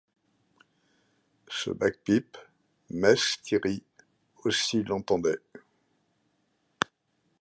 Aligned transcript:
Ce 1.47 1.69
bag-pipe, 1.69 2.35
mess 2.89 3.35
Lethierry 3.35 3.83
aussi 4.43 4.81
l’entendait. 4.81 5.37